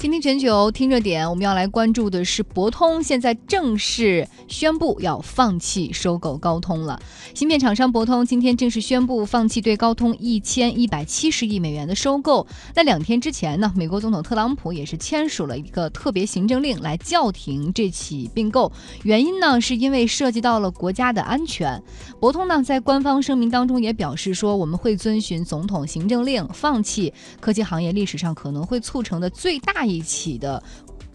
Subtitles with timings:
[0.00, 6.98] 今天全球听热点，我们要来关注的是博通现在正式宣布要放弃收购高通了。
[7.34, 12.46] 芯片厂商博通今天正式宣布放弃对高通一千一百七十亿美元的收购。
[12.74, 18.72] 那两天之前呢，美国总统特朗普也是签署了一个特别行政令来叫停这起并购，
[19.02, 21.82] 原因呢是因为涉及到了国家的安全。
[22.18, 29.89] 博通呢在官方声明当中也表示说，我们会遵循总统行政令，放弃科技行业历史上可能会促成的最大。
[29.90, 30.62] 一起的。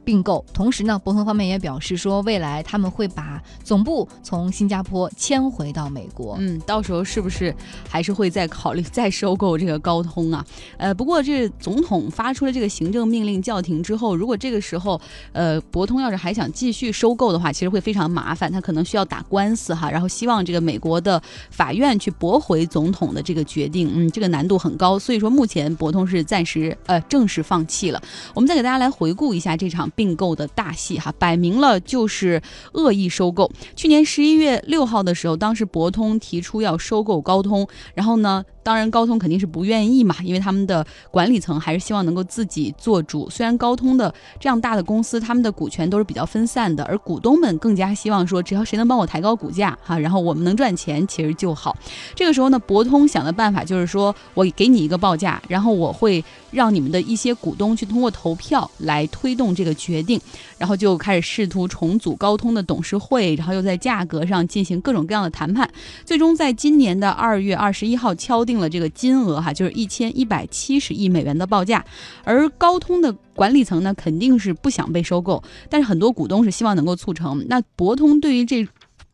[0.05, 6.37] 并购，同时呢，博通方面也表示说，未来他们会把总部从新加坡迁回到美国。
[6.39, 7.53] 嗯，到时候是不是
[7.89, 10.45] 还是会再考虑再收购这个高通啊？
[10.77, 21.19] 呃，不过这总统发出了这个行政命令叫停之后，如果这个时候呃博通要是还想继续收购的话，其实会非常麻烦，他可能需要打官司哈，然后希望这个美国的
[21.49, 23.89] 法院去驳回总统的这个决定。
[23.91, 28.01] 嗯，这个难度很高，所以说目前博通是暂时呃正式放弃了。
[28.35, 29.89] 我们再给大家来回顾一下这场。
[29.95, 32.41] 并购的大戏哈，摆明了就是
[32.73, 33.49] 恶意收购。
[33.75, 38.43] 去年十一月六号的时候，当时博通提出要收购高通，然后呢？
[38.65, 43.29] 当然，高通肯定是不愿意嘛，因为他们的管理层还是希望能够自己做主。
[43.29, 51.77] 虽然高通的这样大的公司，他们的股权都是比较分散的，而股东们更加希望说，只要谁能帮我抬高股价哈，然后我们能赚钱，其实就好。
[52.15, 60.19] 这个时候呢，博通想的办法就是说，我给你一个报价，然后我会让你们的一些股东去通过投票来推动这个决定，
[60.57, 65.69] 然后就开始试图重组高通的董事会，然后又在价格上进行各种各样的谈判，
[66.03, 68.55] 最终在今年的二月二十一号敲定。
[68.55, 71.83] 了这个金额哈，就是一千一百七十亿美元的报价，
[72.23, 77.45] 而高通的管理层呢，肯定是不想被收购，但是很多股东是希望能够促成。
[77.49, 78.65] 那博通对于这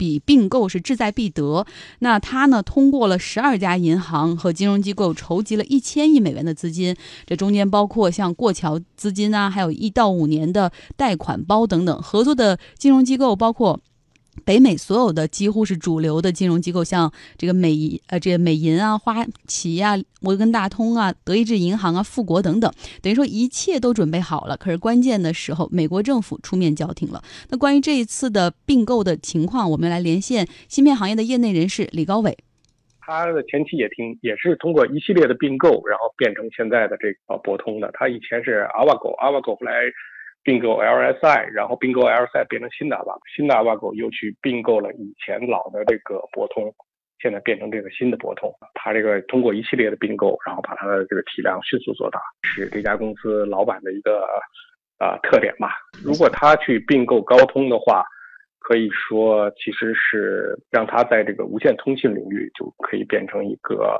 [0.01, 1.63] 笔并购是志在必得，
[1.99, 6.95] 那他呢，通过了十二家银行和金融机构筹集了一千亿美元的资金，
[7.27, 13.79] 这中间包括像过桥资金啊，还有一到五年的贷款包等等，合作的金融机构包括。
[14.45, 22.71] 北美所有的几乎是主流的金融机构，像这个美呃，这个美银啊、花旗啊、摩根大通啊、德意志银行啊、富国等等，
[23.01, 24.55] 等于说一切都准备好了。
[24.55, 27.21] 可是关键的时候，美国政府出面叫停了。
[27.49, 32.37] 那关于这一次的并购的情况，我们来连线芯片行业的业内人士李高伟。
[33.01, 37.91] 他的前期也听也是通过一系列的并购，然后变成现在的这个博通的。
[37.93, 39.73] 他以前是阿瓦狗，阿瓦狗后来。
[40.43, 46.73] 并购 LSI，然后并购 LSI 变成新的阿瓦，新的阿瓦狗又去并购了以前老的这个博通，
[47.19, 48.51] 现在变成这个新的博通。
[48.73, 54.25] 它这个通过一系列的并购，然后把它的这个体量迅速做大，是这家公司老板的一个
[54.97, 55.75] 啊特点吧。
[56.03, 58.03] 如果他去并购高通的话，
[58.59, 63.97] 可以说其实是让他在这个无线通信领域就可以变成一个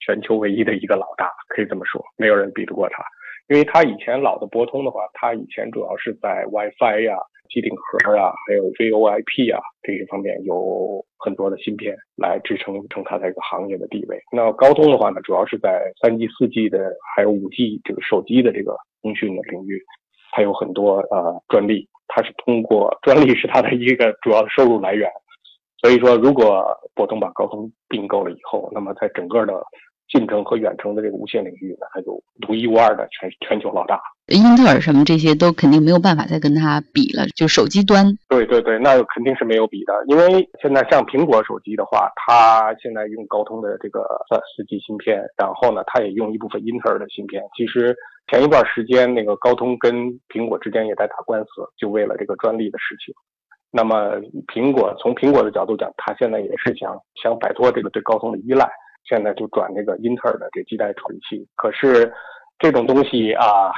[0.00, 3.04] 全球唯一的一个老大，可以这么说，没有人比得过他。
[3.48, 7.16] 因为它以前老的博通的话，它以前主要是在 WiFi 呀、
[7.50, 14.18] 机顶盒啊，还有 VoIP 啊这些方面有很多的芯片来支撑成它这个行业的地位。
[14.32, 19.82] 那高通的话呢，主要是在三 G、四 G 的还有五 G 这个手机的这个通讯的领域，
[20.32, 25.10] 它有很多呃专利，它是通过专利是它的一个主要的收入来源。
[25.82, 29.52] 所以说，如果博通把高通并购了以后，那么在整个的
[30.14, 34.00] 近程和远程的这个无线领域呢，它就独一无二的全全球老大。
[34.28, 38.06] 英特尔什么这些都肯定没有办法再跟它比了，就手机端。
[38.28, 44.06] 对对对，那肯定是没有比的，因为现在像苹果手机的话，它现在用高通的这个
[44.56, 47.42] 四 G 芯片，然后呢，它也用一部分英特尔的芯片。
[47.56, 47.94] 其实
[48.30, 49.92] 前一段时间那个高通跟
[50.32, 53.12] 苹果之间也在打官司，就为了这个专利的事情。
[53.70, 58.70] 那么苹果从苹果的角度讲，它现在也是想想摆脱这个对高通的依赖。
[59.04, 62.12] 现在就转那个英特尔的这基带处理器，可是
[62.58, 63.70] 这种东西啊，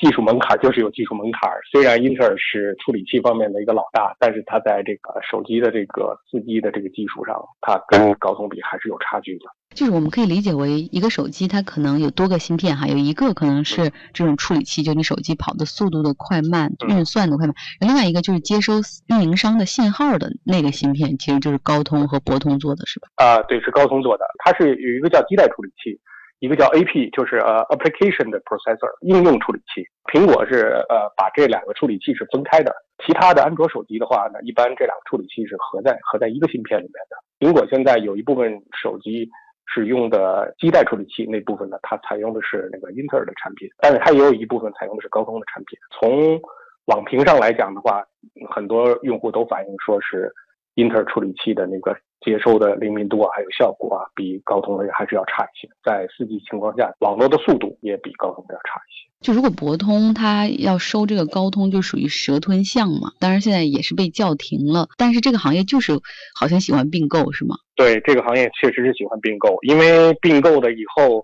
[0.00, 1.50] 技术门槛就是有技术门槛。
[1.70, 9.44] 虽然英特尔是处理器方面的一个老大，但是它在这个手机的这个四 G 的这个技术上，它跟高通比还是有差距的。
[9.74, 23.08] 就是我们可以理解为一个手机，它可能有多个芯片哈，有一个可能是这种处理器，就你手机跑的速度的快慢、运算的快慢；另外一个就是接收运营商的信号的那个芯片，其实就是高通和博通做的是吧？
[23.16, 24.24] 啊，对，是高通做的。
[24.44, 26.00] 它是有一个叫基带处理器，
[26.40, 29.86] 一个叫 AP，就是呃 application 的 processor 应用处理器。
[30.12, 32.74] 苹果是呃把这两个处理器是分开的，
[33.06, 37.14] 其他的安卓手机的话呢，一般这两个处理器是合在合在一个芯片里面的。
[37.38, 39.30] 苹果现在有一部分手机。
[39.72, 45.78] 使用的基带处理器那部分呢，它采用的是那个英特尔的产品，但是它也有一部分采用的是高通的产品。
[45.94, 46.40] 从
[46.86, 48.02] 网评上来讲的话，
[48.50, 50.28] 很多用户都反映说是
[50.74, 55.68] 英特尔处理器的那个接收的灵敏度啊，还有效果啊，比高通的还是要差一些。
[55.82, 59.10] 在四 G 情况下，网络的速度也比高通的要差一些。
[59.20, 63.12] 就如果博通它要收这个高通，就属于蛇吞象嘛。
[63.18, 65.92] 当然现在也是被叫停了，但是这个行业就是
[66.34, 67.56] 好像喜欢并购，是吗？
[67.74, 71.22] 对，这个行业确实是喜欢并购，因为并购的以后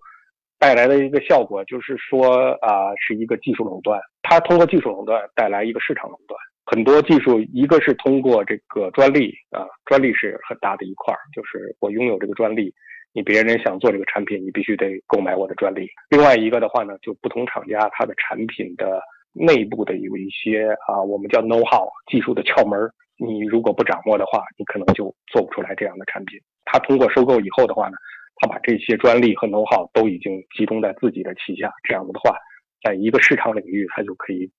[0.59, 4.01] 带来的一个效果就是说啊，是一个技术垄断。
[4.23, 12.75] 它通过技术垄断带来一个市场垄断，很多技术一个是通过这个专利啊，专利是很大的一块儿，就是我拥有这个专利。
[13.13, 15.89] 你别人想做这个产品，你必须得购买我的专利。
[16.11, 19.01] 另外一个的话呢，就不同厂家它的产品的
[19.33, 26.39] 内部的有一些啊，我们叫 know how 技术的窍门儿，你如果不掌握的话，你可能就做不出来这样的产品。
[26.65, 27.97] 他通过收购以后的话呢，
[28.37, 32.37] 他把这些专利和 know how 都已经集中在自己的旗下，这样子的话，
[32.83, 34.51] 在一个市场领域，他就可以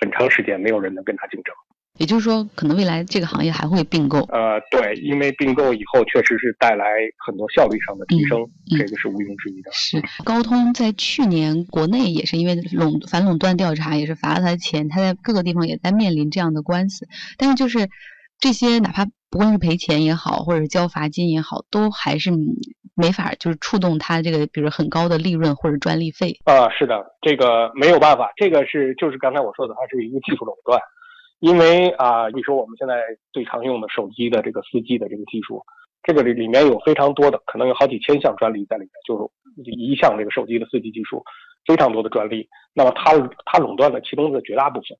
[0.00, 1.54] 很长时间没有人能跟他竞争。
[1.96, 4.18] 也就是说，可能未来这个行业还会并购。
[4.22, 6.86] 呃，对，因为并购以后确实是带来
[7.24, 8.40] 很多效率上的提升，
[8.76, 9.70] 这个是毋庸置疑的。
[9.72, 17.06] 是高通在去年国内也是因为垄反垄断调查，也是罚了他的钱，他在各个地方也在面临这样的官司。
[17.38, 17.88] 但是就是
[18.40, 22.32] 这些，哪怕不光是赔钱也好，或者交罚金也好，都还是
[22.94, 26.38] 没法就是触动他这个，比如很高的利润或者专利费。
[26.44, 30.80] 啊，是的，这个没有办法，这个是就是刚才我说的，它是一个技术垄断。
[31.40, 33.02] 因为啊，你说我们现在
[33.32, 35.62] 最常用的手机的这个四 G 的这个技术，
[36.02, 41.22] 这个里里面有非常多的，可能有好几千项专利在里面，就是一项这个手机的四 G 技术，
[41.66, 42.48] 非常多的专利。
[42.72, 43.12] 那么它
[43.44, 44.96] 它垄断了其中的绝大部分。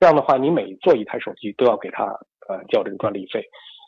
[0.00, 2.04] 这样的话，你每做一台手机都要给它
[2.48, 3.44] 呃交这个专利费。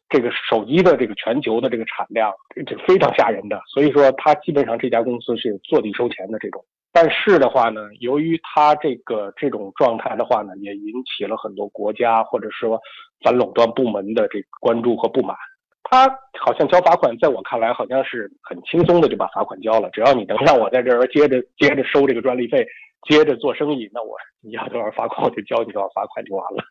[0.09, 2.33] 这个手机的这个全球的这个产量，
[2.67, 3.61] 这非常吓人的。
[3.67, 6.65] 所以说，它基本上这家公司是坐地收钱的这种。
[6.93, 12.81] 但是的话呢，由于它这个这种状态的话呢，也引起了很多国家或者说
[13.23, 15.37] 反垄断部门的这个关注和不满。
[15.89, 16.09] 他
[16.41, 22.67] 好像交罚款，在我看来好像是很轻松的就把罚款交了，只要你能让我在这儿接着接着收这个专利费，
[23.09, 26.65] 接着做生意，那我你要多少罚款我就交你多少罚款就完了。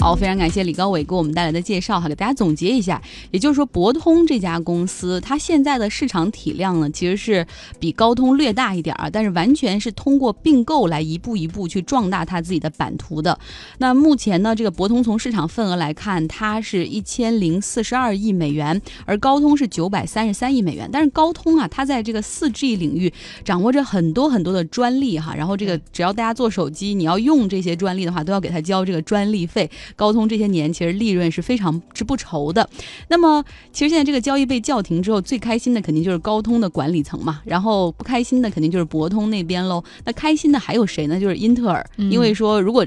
[0.00, 3.00] 好，非常感谢李高伟给我们带来的介绍哈，给大家总结一下，
[3.32, 7.46] 也就是说，博通这家公司它现在的市场体量呢，其实是
[7.78, 13.38] 比高通略大一点儿，但是完全是通过并购来一步一步去壮大它自己的版图的。
[13.76, 20.88] 那目前呢，这个博通从市场份额来看，它是一千零四十二亿美元，而高通是九百三十三亿美元。
[20.90, 23.12] 但是高通啊，它在这个四 G 领域
[23.44, 29.70] 掌握着很多很多的专利哈，然后这个只要大家做手机，你要用这些专利的话，都要给它交这个专利费。
[29.96, 32.68] 高通这些年其实利润是非常之不愁的。
[33.08, 39.82] 那么，其实现在这个交易被叫停之后，最开心的肯定就是高通的管理层嘛，然后不开心的肯定就是博通那边喽。
[40.04, 41.18] 那开心的还有谁呢？
[41.18, 42.86] 就是英特尔，因为说如果。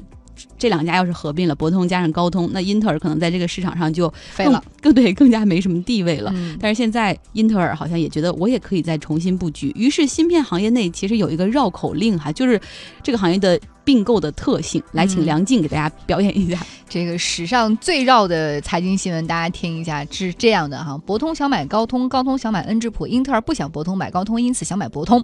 [0.57, 6.33] 这两家要是合并了，博通加上高通，那英特尔可能在这个市场上就废了，更对，更加没什么地位了。
[6.59, 12.59] 但是现在英特尔好像也觉得我也可以再重新布局，于是芯片行业内其实有一个绕口令哈，就是
[13.03, 14.81] 这个行业的并购的特性。
[14.91, 25.23] 来，请梁静给大家表演一下这个史上最绕的财经新闻，大家听一下，是这样的哈：博通想买高通，高通想买恩智浦，英特尔不想博通买高通，因此想买博通。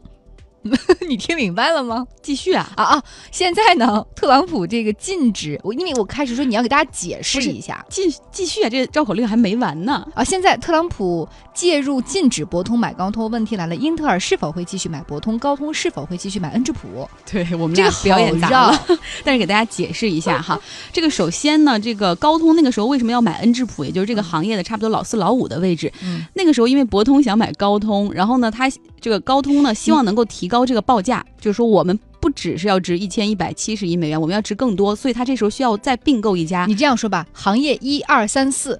[1.07, 2.05] 你听明白了吗？
[2.21, 3.03] 继续啊啊啊！
[3.31, 10.23] 现在呢，特朗普这个禁止我，因为我开始说你要给大家解释一下，继继续啊，这绕口令还没完呢啊！
[10.23, 15.39] 现在特朗普介入禁止博通买高通，问题来了，英特尔是否会继续买博通？
[15.39, 17.09] 高通是否会继续买恩智浦？
[17.31, 18.87] 对我们这个表演砸了，
[19.23, 20.59] 但是给大家解释一下哈，
[20.91, 23.85] 这个首先呢，这个高通那个时候为什么要买恩智浦？
[23.85, 25.89] 也就是这个行业的差不多老四老五的位置。
[26.03, 28.69] 嗯，那个时候因为博通想买高通，然后呢，他
[28.99, 30.48] 这个高通呢希望能够提。
[30.49, 36.65] 高这个报价，就是说我们不只是要值一千一百七十亿美元，我们要值更多，所以他这时候需要再并购一家。
[36.65, 38.77] 你这样说吧，行业一二三四，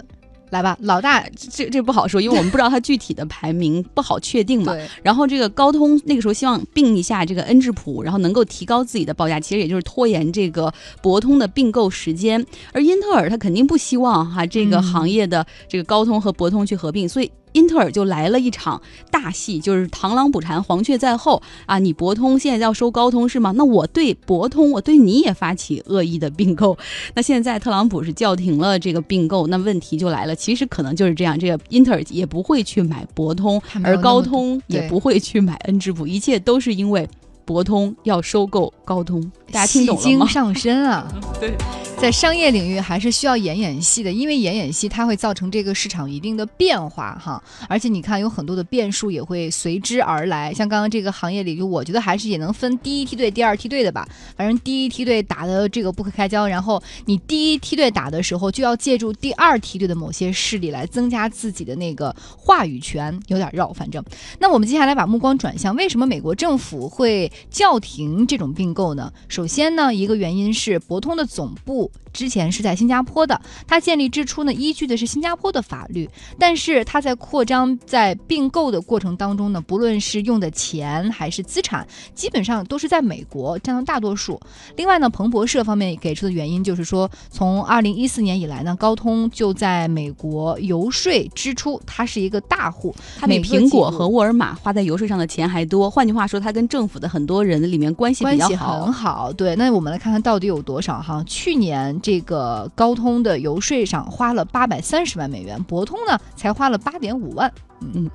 [0.50, 4.76] 来吧，老大，这这不好说，因为我们不知道它具体的排名不好确定嘛。
[5.02, 12.44] 然后这个高通那个时候希望并一下这个恩智浦，然后能够提高自己的报价，其实也就是拖延这个博通的并购时间。
[12.72, 17.30] 而英特尔他肯定不希望哈这个行业的这个高通和博通去合并，所以。
[17.52, 18.80] 英特尔就来了一场
[19.10, 21.78] 大戏，就是螳螂捕蝉，黄雀在后啊！
[21.78, 23.52] 你博通现在要收高通是吗？
[23.56, 26.76] 那我对博通，我对你也发起恶意的并购。
[27.14, 30.34] 那现在特朗普是叫停了这个并购，那问题就来了。
[30.34, 37.08] 其实可能就是这样，这个英特尔也不会去买博通，而高通也不会去买恩智浦，一切都是因为
[37.50, 39.20] 博通要收购高通。
[39.50, 40.26] 大家听懂了吗？
[40.28, 41.12] 上身啊！
[41.40, 41.52] 对。
[41.98, 50.50] 在商业领域还是需要演演戏的，因为演演戏它会造成这个市场一定的变化哈，而且你看有很多的变数也会随之而来。
[50.54, 54.08] 像刚刚这个行业里，就我觉得还是也能分第一梯队、第二梯队的吧。
[54.34, 63.70] 反正第一梯队打的这个不可开交，然后你第一梯队打的时候就要借助第二梯队的某些势力来增加自己的那个话语权，有点绕。
[63.74, 64.02] 反正，
[64.38, 69.12] 那我们接下来把目光转向，为什么美国政府会叫停这种并购呢？
[69.28, 71.90] 首先呢，一个原因是博通的总部。
[72.12, 84.40] 之前是在新加坡的，它建立之初呢，依据的是新加坡的法律，但是它在扩张、在并购的过程当中呢，不论是用的钱还是资产，基本上都是在美国占到大多数。
[84.76, 95.88] 另外呢，彭博社方面给出的原因就是说，从二零一四年以来呢，高通就在美国游说支出，它是一个大户，它比苹果和沃尔玛花在游说上的钱还多。
[95.88, 99.32] 换句话说，它跟政府的很多人里面关系比较好，很好。
[99.32, 101.22] 对，那我们来看看到底有多少哈？
[101.24, 101.99] 去年。
[102.02, 107.52] 这个高通的游说上花了八百三十万美元，博通呢才花了八点五万。
[107.80, 108.10] 嗯，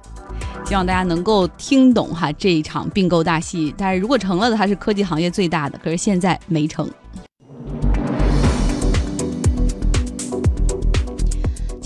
[0.66, 3.74] 希望大家能够听懂哈这一场并购大戏。
[3.78, 6.90] 但是如果成了的，它是科技行业最大的，可是现在没成。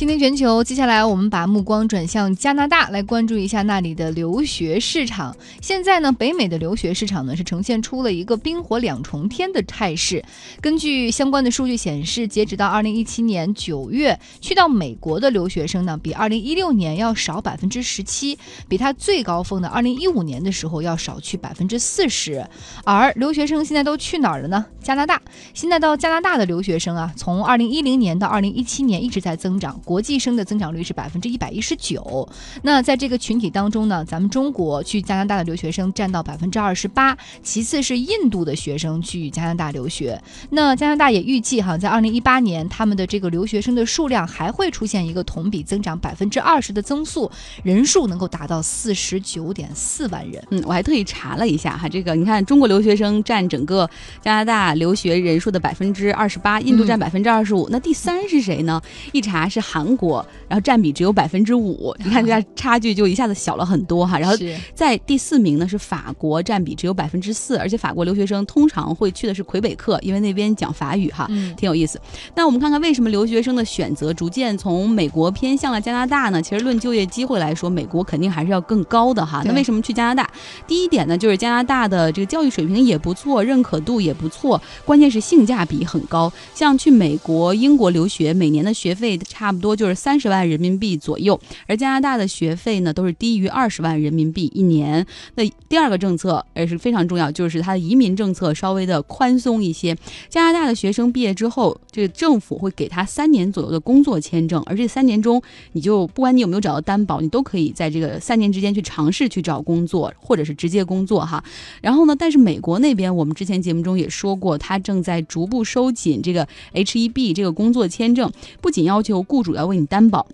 [0.10, 5.38] 今天全球，接下来我们把目光转向加拿大，来关注一下那里的留学市场。
[5.62, 10.26] 现在呢，北美的留学市场呢是呈现出了一个冰火两重天的态势。
[10.62, 18.36] 根据相关的数据显示，截止到二零一七年九月，去到美国的留学生呢，比二零一六年要少百分之十七，
[18.68, 22.44] 比它最高峰的二零一五年的时候要少去百分之四十。
[22.84, 24.66] 而留学生现在都去哪儿了呢？
[24.90, 25.22] 加拿大。
[25.54, 29.80] 现在到加拿大的留学生啊，从二零一零年到二零一七年一直在增长。
[29.86, 32.28] 国际生的增长率是百分之一百一十九。
[32.64, 40.20] 那在这个群体当中呢，咱们中国去加拿大的留学生占到百分之二十八，其次是印度的学生去加拿大留学。
[40.50, 47.30] 那加拿大也预计哈，在二零一八年他们的这个留学生的数量还会出现一个同比增长百分之二十的增速，
[47.62, 50.44] 人数能够达到四十九点四万人。
[50.50, 53.88] 嗯，我还特意查了一下哈，这个你看中国留学生占整个
[54.20, 58.82] 加拿大留学人数的百分之二十八，印度占百分之二十五，那第三是谁呢？
[59.12, 60.00] 一查是韩。
[60.00, 64.18] 国，然后占比只有百分之五，你看这下差距就一下子小了很多哈。
[64.18, 64.36] 然后
[64.74, 72.00] 在第四名呢是法国，占比只有百分之四，而且法国留学生通常会去的是魁北克，因为那边讲法语哈，挺有意思。
[72.34, 76.42] 那我们看看为什么留学生的选择逐渐从美国偏向了加拿大呢？
[76.42, 79.42] 其实论就业机会来说，美国肯定还是要更高的哈。
[79.44, 80.30] 那为什么去加拿大？
[80.66, 86.32] 第一点呢，就是加拿大的这个教育水平也不错，认可度也不错，关键是性价比很高。
[86.54, 89.70] 像去美国、英国留学，每年的学费差不多。
[89.80, 95.06] 就是三十万人民币左右，而加拿大的学费呢都是低于二十万人民币一年。
[95.36, 99.96] 那第二个政策也是非常重要，就是它的移民政策稍微的宽松一些。
[100.28, 105.42] 加拿大的学生毕业之后，这个政府会给他三年左右的工作签证，而这三年中，
[105.74, 111.42] 你就不管你有没有找到担保，你都可以在这个三年之间去尝试去找工作，或者是直接工作哈。
[111.82, 119.56] 然后呢，但是美国那边我们之前节目中也说过，他正在逐步收紧这个 H-1B 这个工作签证，不仅要求雇主。
[119.56, 120.28] 要为你担保，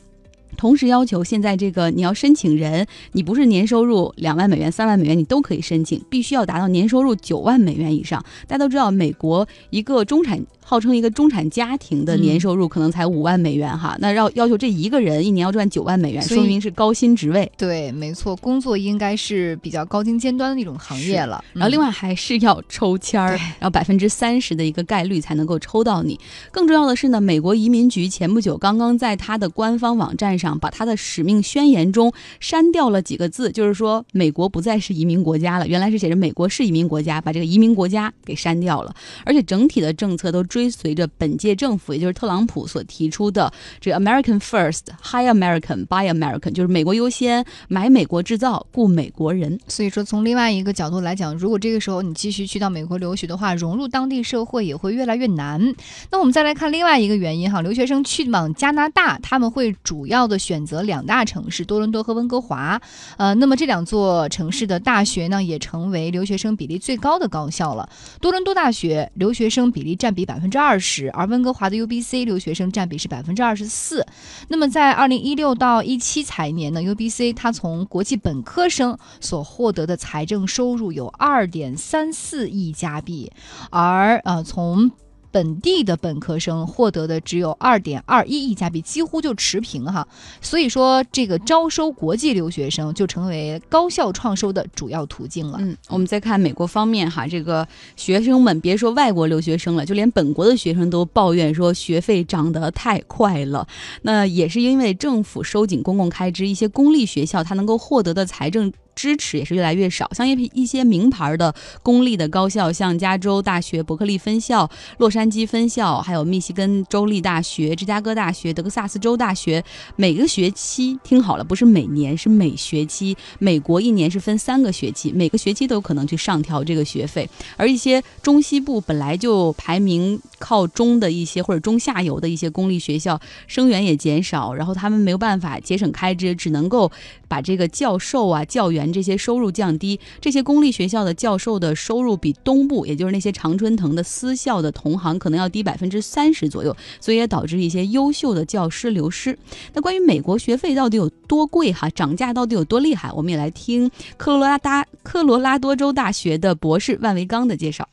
[0.57, 8.23] 同时要求现在这个你要申请人，你不是年收入两万美元、三万美元，你都可以申请，必须要达到年收入九万美元以上。
[8.47, 10.45] 大家都知道，美国一个中产。
[10.67, 17.49] 号称一个中产家庭的年收入可能才五万美元哈，那要要求这一个人一年要赚九万美元，说明是高薪职位。
[17.55, 21.45] 对，没错，工作应该是比较高精尖端的那种行业了。
[21.53, 26.19] 然后另外还是要抽签儿，然后百分之三十的一个概率才能够抽到你。
[26.51, 35.67] 更重要的是呢，美国移民局前不久刚刚在他的官方网站上把他的使命宣言中删掉了几个字，就是说美国不再是移民国家了。
[35.67, 38.91] 原来是写着美国是移民国家，把这个移民国家给删掉了，
[39.23, 40.43] 而且整体的政策都。
[40.55, 49.59] 追随着本届政府，也就是特朗普所提出的这个 American First, High American, Buy American，就是美国优先，买美国制造，雇美国人。
[49.67, 55.75] 所以说，从另外一个角度来讲，如果这个时候你继续去到美国留学的话，融入当地社会也会越来越难。
[56.09, 62.81] 那我们再来看另外一个原因哈，留学生去往加拿大，他们会主要的选择两大城市，多伦多和温哥华。
[63.17, 67.89] 呃，那么这两座城市的大学呢，也成为留学生比例最高的高校了。
[68.21, 70.44] 多伦多大学留学生比例占比百分。
[70.45, 74.05] 百分之二十，而温哥华的 UBC 留学生占比是百分之二十四。
[74.47, 83.31] 那么在二零一六到一七财年呢，UBC 它从国际本科生所获得的财政收入有二点三四亿加币，
[83.71, 84.91] 而呃从
[85.35, 90.07] 本地的本科生获得的只有二点二一亿加币，几乎就持平哈。
[90.39, 95.57] 所以说，这个招收国际留学生就成为高校创收的主要途径了。
[95.59, 103.67] 嗯，我们再看美国方面哈，这个学生们别说外国留学生了，就连本国的学生都抱怨说学费涨得太快了。
[104.03, 108.71] 那也是因为政府收紧公共开支，一些公立学校它能够获得的财政。
[108.95, 119.63] 支持也是越来越少，像一一些名牌的公立的高校，像加州大学伯克利分校、洛杉矶分校，还有密西根州立大学、芝加哥大学、德克萨斯州大学，
[119.97, 123.15] 每个学期听好了，不是每年，是每学期。
[123.37, 127.29] 美国一年是分三个学期，每个学期都有可能去上调这个学费。
[127.57, 136.89] 而一些中西部本来就排名靠中的一些或者中下游的一些公立学校，生源也减少，然后他们没有办法节省开支，只能够
[137.27, 138.84] 把这个教授啊、教员。
[138.91, 149.37] 这些收入降低，这些公立学校的教授的收入比东部，也就是那些常春藤的私校的同行可能要低百分之三十左右，所以也导致一些优秀的教师流失。
[149.73, 157.87] 那关于美国学费到底有多贵哈，涨价到底有多厉害，我们也来听科罗拉达科罗拉多州大学的博士万维刚的介绍。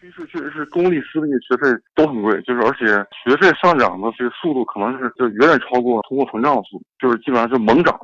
[0.00, 2.84] 趋势确实是公立私立学费都很贵，就是而且
[3.24, 7.98] 学费上涨的这个速度可能是就远远超过通货膨胀的速度，就是基本上是猛涨。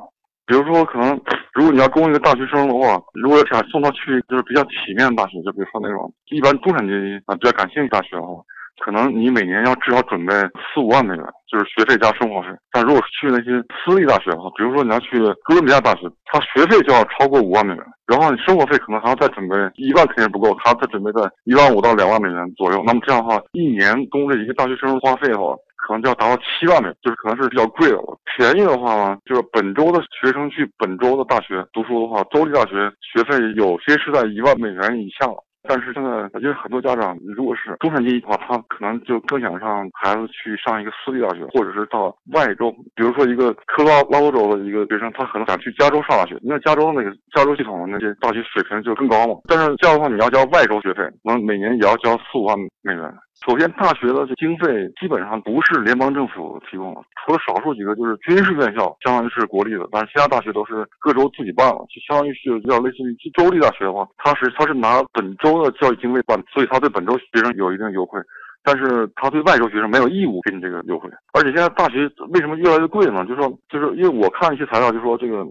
[0.51, 1.17] 比如说，可能
[1.55, 8.43] 如果你要供一个大学生的话，如果想送他去就是比较体面的大学，就比如说那种一般中产阶级啊比较感兴趣大学的话，
[8.83, 10.33] 可能你每年要至少准备
[10.73, 12.47] 四五万美元，就是学费加生活费。
[12.71, 13.51] 但如果去那些
[13.85, 22.81] 私立大学的话，比如说你要去哥伦比亚大学，它学费就要超过五万美元，然后你生活费可能还要再准备一万肯定不够，还要再准备在一万五到两万美元左右。
[22.85, 25.55] 那么这样的话，一年供这一个大学生花费的话。
[25.83, 28.15] 可能就要达到七万美元，就是可能是比较贵的了。
[28.37, 35.43] 便宜的话呢，就是本州的学生去本州的大学读书的话，州立大学学费有些是在一万美元以下了。
[35.63, 49.35] 但是现在因为很多家长如果是中产阶级的话，他可能就更想让孩子去上一个私立大学，或者是到外州，比如说一个科罗拉多州的一个学生，他可能想去加州上大学，因为加州那个加州系统那些大学水平就更高嘛。
[49.47, 53.13] 但是这样的话，你要交外州学费，那每年也要交四五万美元。
[53.43, 68.21] 首先，大学的经费基本上不是联邦政府提供的，除了少数几个就是军事院校，相当于是国立的，但是其他大学都是各州自己办了，就相当于是要类似于州立大学的话，它是它是拿本州的教育经费办，所以它对本州学生有一定优惠，
[68.63, 71.09] 但是它对外州学生没有义务给你这个优惠。
[71.33, 73.25] 而且现在大学为什么越来越贵呢？
[73.25, 75.43] 就是说，就是因为我看一些材料，就说这个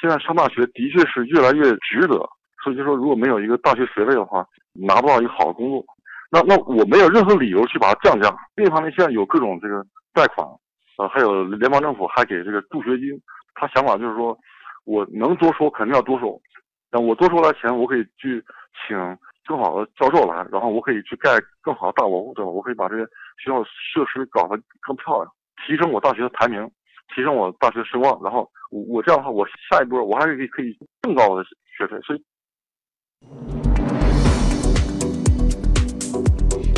[0.00, 2.16] 现在上大学的确是越来越值得，
[2.64, 5.84] 所以就说如果没有一个大学学位的话，拿不到一个好的工作。
[6.30, 8.34] 那那我没有任何理由去把它降价。
[8.56, 10.46] 另一方面，现在有各种这个贷款，
[10.98, 13.08] 呃，还有联邦政府还给这个助学金。
[13.54, 14.36] 他想法就是说，
[14.84, 16.40] 我能多收肯定要多收，
[16.90, 18.44] 那我多收来钱，我可以去
[18.86, 18.96] 请
[19.46, 21.30] 更好的教授来，然后我可以去盖
[21.62, 22.50] 更好的大楼，对吧？
[22.50, 23.04] 我可以把这些
[23.38, 25.32] 学校设施搞得更漂亮，
[25.64, 26.68] 提升我大学的排名，
[27.14, 28.20] 提升我大学声望。
[28.22, 31.44] 然后我我这样的话，我下一步我还可以可以更高的
[31.76, 33.63] 学费，所以。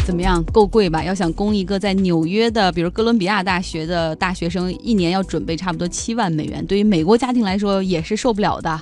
[0.06, 1.02] 怎么样，够贵吧？
[1.02, 8.80] 要想供一个在纽约的，比如哥伦比亚大学的大学生，一年要准备差不多七万美元，对于美国家庭来说也是受不了的。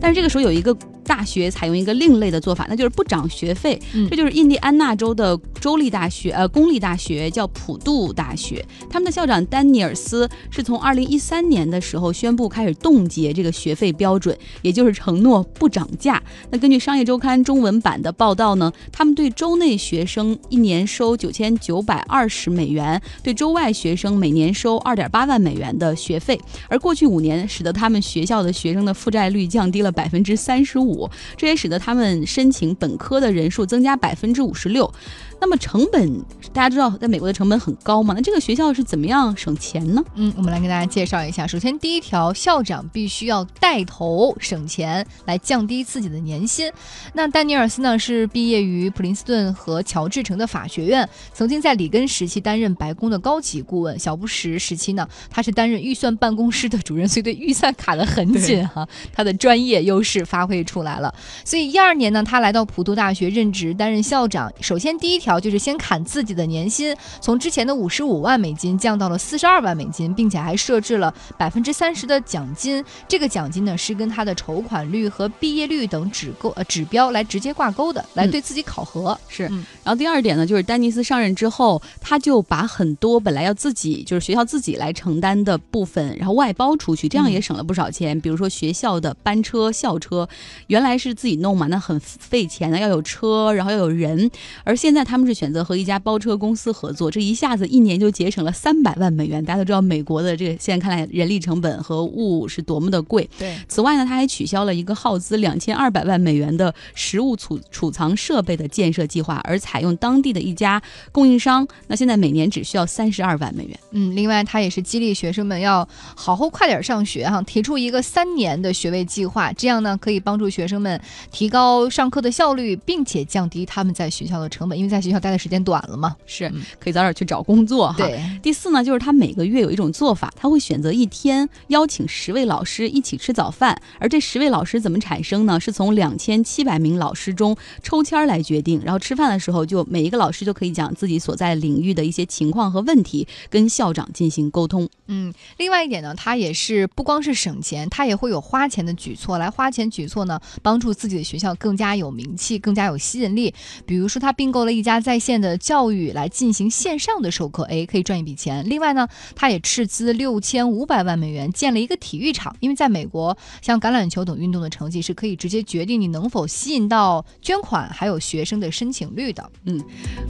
[0.00, 0.74] 但是这个时候有一个。
[1.06, 3.78] 大学采用一个另类的做法，那就是不涨学费。
[4.08, 8.62] 这就是印第安纳州的州立大学，呃，公立大学叫普渡大学。
[8.90, 16.22] 他们的校长丹尼尔斯是从二零一三年的时候宣布开始冻结这个学费标准，也就是承诺不涨价。
[16.50, 26.38] 那根据商业周刊中文版的报道呢，他们对州内学生一年收九千九百二十美元，对州外学生每年收二点八万美元的学费。
[26.68, 31.08] 而过去五年，使得他们学校的学生的负债率降低了百分之三十五。
[31.38, 34.92] 这也使得他们申请本科的人数增加百分之五十六。
[35.40, 38.14] 那么成本，大家知道，在美国的成本很高嘛？
[38.14, 40.02] 那这个学校是怎么样省钱呢？
[40.14, 41.46] 嗯，我们来给大家介绍一下。
[41.46, 46.70] 首先，第一条，校长必须要带头省钱，来降低自己的年薪。
[47.12, 53.98] 那丹尼尔斯呢，是毕业于普林斯顿和乔治城的法学院，曾经在里根时期担任白宫的高级顾问。
[53.98, 58.86] 小布什时期呢，他是担任预算办公室的主任，所以对预算卡得很紧哈。
[59.12, 61.14] 他的专业优势发挥出来了。
[61.44, 64.52] 所以一二年呢，他来到普渡大学任职，担任校长。
[64.60, 65.40] 首先第一条。
[65.40, 72.84] 就是先砍自己的年薪，从之前的五十五万美金降到了四十二万美金，并且还设置了百分之三十的奖金。
[73.08, 79.18] 这个奖金呢是跟他的筹款率和毕业率等指构呃指标来直接挂钩的，来对自己考核。
[79.28, 79.44] 是。
[79.82, 88.20] 然后第二点呢，就是丹尼斯上任之后，他就把很多本来要自己就是学校自己来承担的部分，然后外包出去，这样也省了不少钱。
[88.20, 90.28] 比如说学校的班车、校车，
[90.68, 90.84] 原。
[90.84, 94.30] 原来是自己弄嘛，那很费钱的，要有车，然后要有人。
[94.64, 99.44] 而现在他们是选择和一家包车公司合作，这一下子一年就节省了三百万美元。
[99.44, 103.28] 大家都知道美国的这个现在看来人力成本和物是多么的贵。
[103.38, 111.66] 对，此外呢，他还取消了一个耗资两千二百万美元的食物储储藏设备的建设计划，而采用当地的一家供应商。
[111.86, 113.78] 那现在每年只需要三十二万美元。
[113.92, 121.00] 嗯，另外他也是激励学生们要好好快点上学哈，提出一个三年的学位计划，这样呢可以帮助学生们
[121.30, 126.16] 提高上课的效率，并且降低他们在学校的成本，因为在学校待的时间短了嘛。
[126.26, 127.94] 是，可以早点去找工作哈。
[127.96, 135.58] 对，第四呢，就是他每个月有一种做法，他会选择一天邀请十位老师一起吃早饭，而这十位老师怎么产生呢？
[135.60, 144.88] 是从两千七百名老师中抽签来决定，然后吃饭的时候就每一个老师就可以讲自己所在领域的一些情况和问题，跟校长进行沟通。
[145.06, 153.54] 嗯，另外一点呢，他也是不光是省钱，他也会有花钱的举措来花钱举措呢，帮助自己的学校更加有名气，更加有吸引力。
[153.86, 158.64] 比如说，他并购了一家他在线的教育来进行线上的授课，哎，可以赚一笔钱。
[158.68, 169.50] 另外呢，他也斥资六千五百万美元建了一个体育场，因为在美国，像橄榄球等运动的成绩是可以直接决定你能否吸引到捐款，还有学生的申请率的。
[169.64, 169.82] 嗯，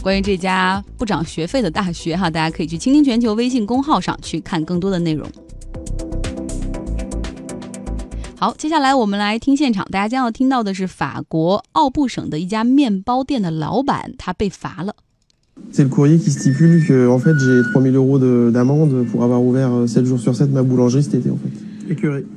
[0.03, 5.31] 关于这家不涨学费的大学哈，大家可以去倾听全球微信公号上去看更多的内容。
[8.45, 14.95] 好，接下来我们来听现场，大家将要听到的是法国奥布省的一家面包店的老板，他被罚了。
[15.73, 18.19] C'est le courrier qui stipule que en fait j'ai 3000 euros
[18.51, 21.49] d'amende pour avoir ouvert euh, 7 jours sur 7 ma boulangerie cet été en fait.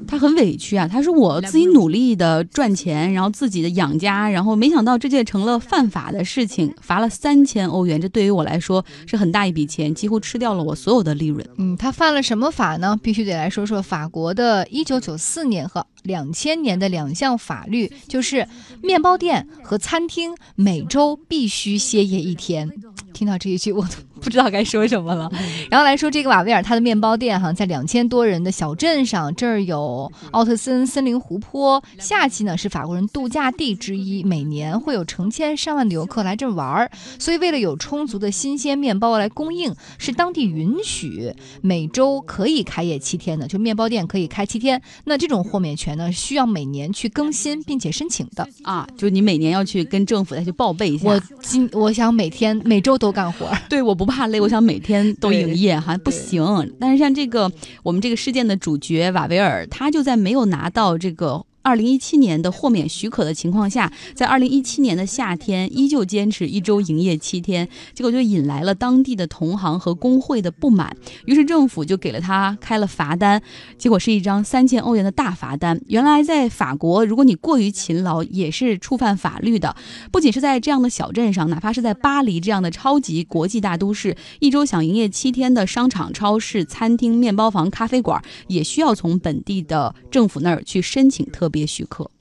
[0.07, 11.45] 他很委屈啊，他说我自己努力的赚钱，然后自己的养家，然后没想到这件成了犯法的事情，罚了三千欧元，这对于我来说是很大一笔钱，几乎吃掉了我所有的利润。
[11.57, 12.97] 嗯，他犯了什么法呢？
[13.01, 18.47] 必须得来说说法国的1994年和2000年的两项法律，就是
[18.81, 22.71] 面包店和餐厅每周必须歇业一天。
[23.13, 23.89] 听到这一句，我都
[24.21, 25.31] 不知道该说什么了。
[25.69, 36.91] 然后来说这个瓦维尔，它的面包店哈，在两千多人的小镇上，这儿有奥特森森林湖泊，夏季呢是法国人度假地之一，每年会有成千上万的游客来这儿玩儿。
[37.19, 44.81] 所以为了有充足的新鲜面包来供应，是当地允许每周可以开业七天的，就面包店可以开七天。
[45.05, 48.47] 那这种豁免权呢，需要每年去更新并且申请的。
[48.63, 51.07] 啊，就是你每年要去跟政府再去报备一下。
[51.07, 53.57] 我今我想每天每周都干活儿。
[53.69, 56.43] 对，我不怕累，我想每天都营业哈，不行。
[56.79, 57.51] 但是像这个
[57.83, 61.45] 我们这个事件的主角瓦维尔，他就在没有拿到这个。
[61.67, 73.41] 二零一七年的豁免许可的情况下，在二零一七年的夏天依旧坚持一周营业七天，结果就引来了当地的同行和工会的不满，于是政府就给了他开了罚单，
[73.77, 75.77] 结果是一张三千欧元的大罚单。
[75.87, 79.75] 原来在法国，如果你过于勤劳，也是触犯法律的。
[80.09, 92.11] 不仅是在这样的小镇上，哪怕是在巴黎这样的超级国际大都市，一周想营业七天的商场、超市、餐厅、面包房、咖啡馆，也需要从本地的政府那儿去申请特别许可。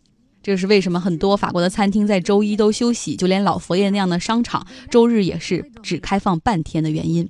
[0.42, 7.29] 这是为什么很多法国的餐厅在周一都休息，就连老佛爷那样的商场，周日也是只开放半天的原因。